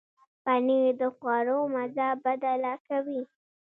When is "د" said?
0.99-1.03